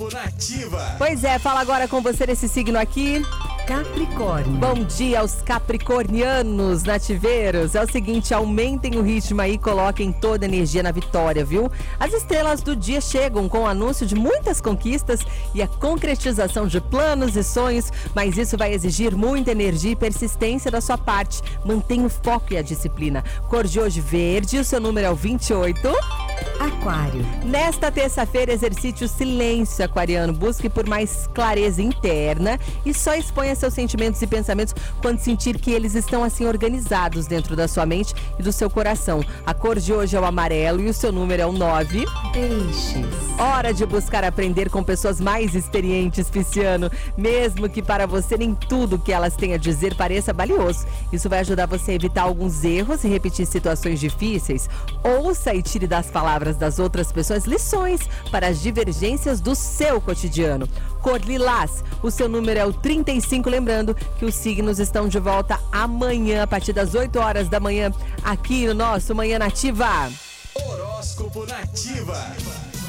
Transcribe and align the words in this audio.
Horóscopo 0.00 0.14
Nativa. 0.14 0.94
Pois 0.96 1.22
é, 1.24 1.38
fala 1.38 1.60
agora 1.60 1.86
com 1.86 2.00
você 2.00 2.26
desse 2.26 2.48
signo 2.48 2.78
aqui. 2.78 3.22
Capricórnio. 3.66 4.52
Bom 4.52 4.82
dia 4.84 5.20
aos 5.20 5.42
capricornianos 5.42 6.82
nativeiros. 6.82 7.74
É 7.74 7.82
o 7.82 7.90
seguinte, 7.90 8.32
aumentem 8.32 8.96
o 8.96 9.02
ritmo 9.02 9.40
aí, 9.40 9.58
coloquem 9.58 10.10
toda 10.10 10.46
a 10.46 10.48
energia 10.48 10.82
na 10.82 10.90
vitória, 10.90 11.44
viu? 11.44 11.70
As 11.98 12.12
estrelas 12.12 12.62
do 12.62 12.74
dia 12.74 13.00
chegam 13.00 13.48
com 13.48 13.60
o 13.60 13.66
anúncio 13.66 14.06
de 14.06 14.14
muitas 14.14 14.60
conquistas 14.60 15.20
e 15.54 15.62
a 15.62 15.68
concretização 15.68 16.66
de 16.66 16.80
planos 16.80 17.36
e 17.36 17.44
sonhos, 17.44 17.92
mas 18.14 18.36
isso 18.36 18.56
vai 18.56 18.72
exigir 18.72 19.14
muita 19.14 19.52
energia 19.52 19.92
e 19.92 19.96
persistência 19.96 20.70
da 20.70 20.80
sua 20.80 20.98
parte. 20.98 21.42
Mantenha 21.64 22.06
o 22.06 22.10
foco 22.10 22.54
e 22.54 22.56
a 22.56 22.62
disciplina. 22.62 23.22
Cor 23.48 23.66
de 23.66 23.78
hoje 23.78 24.00
verde, 24.00 24.58
o 24.58 24.64
seu 24.64 24.80
número 24.80 25.06
é 25.06 25.10
o 25.10 25.14
28. 25.14 25.78
Aquário. 26.60 27.24
Nesta 27.42 27.90
terça-feira, 27.90 28.52
exercite 28.52 29.02
o 29.02 29.08
silêncio 29.08 29.82
aquariano. 29.82 30.30
Busque 30.30 30.68
por 30.68 30.86
mais 30.86 31.26
clareza 31.28 31.80
interna 31.80 32.60
e 32.84 32.92
só 32.92 33.14
exponha 33.14 33.54
seus 33.54 33.72
sentimentos 33.72 34.20
e 34.20 34.26
pensamentos 34.26 34.74
quando 35.00 35.20
sentir 35.20 35.58
que 35.58 35.70
eles 35.70 35.94
estão 35.94 36.22
assim 36.22 36.44
organizados 36.44 37.26
dentro 37.26 37.56
da 37.56 37.66
sua 37.66 37.86
mente 37.86 38.12
e 38.38 38.42
do 38.42 38.52
seu 38.52 38.68
coração. 38.68 39.24
A 39.46 39.54
cor 39.54 39.78
de 39.78 39.90
hoje 39.90 40.14
é 40.14 40.20
o 40.20 40.24
amarelo 40.26 40.82
e 40.82 40.90
o 40.90 40.92
seu 40.92 41.10
número 41.10 41.40
é 41.40 41.46
o 41.46 41.52
9. 41.52 42.04
Peixes. 42.32 43.06
Hora 43.38 43.72
de 43.72 43.84
buscar 43.84 44.22
aprender 44.22 44.70
com 44.70 44.84
pessoas 44.84 45.20
mais 45.20 45.54
experientes, 45.54 46.30
Pisciano. 46.30 46.90
Mesmo 47.16 47.68
que 47.68 47.82
para 47.82 48.06
você 48.06 48.36
nem 48.36 48.54
tudo 48.54 48.98
que 48.98 49.12
elas 49.12 49.34
têm 49.34 49.54
a 49.54 49.56
dizer 49.56 49.94
pareça 49.96 50.32
valioso. 50.32 50.86
Isso 51.12 51.28
vai 51.28 51.40
ajudar 51.40 51.66
você 51.66 51.92
a 51.92 51.94
evitar 51.94 52.22
alguns 52.22 52.62
erros 52.62 53.02
e 53.02 53.08
repetir 53.08 53.46
situações 53.46 53.98
difíceis. 53.98 54.68
Ouça 55.02 55.54
e 55.54 55.62
tire 55.62 55.86
das 55.86 56.10
palavras 56.10 56.56
das 56.56 56.78
outras 56.78 57.10
pessoas 57.10 57.44
lições 57.44 58.00
para 58.30 58.48
as 58.48 58.60
divergências 58.60 59.40
do 59.40 59.54
seu 59.54 60.00
cotidiano. 60.00 60.68
Cor 61.02 61.20
lilás, 61.20 61.82
o 62.02 62.10
seu 62.10 62.28
número 62.28 62.60
é 62.60 62.64
o 62.64 62.72
35. 62.72 63.50
Lembrando 63.50 63.94
que 64.18 64.24
os 64.24 64.34
signos 64.34 64.78
estão 64.78 65.08
de 65.08 65.18
volta 65.18 65.58
amanhã, 65.72 66.42
a 66.42 66.46
partir 66.46 66.72
das 66.72 66.94
8 66.94 67.18
horas 67.18 67.48
da 67.48 67.58
manhã, 67.58 67.92
aqui 68.22 68.66
no 68.66 68.74
nosso 68.74 69.14
Manhã 69.14 69.38
Nativa. 69.38 70.29
Horóscopo 71.00 71.46
Nativa. 71.46 72.79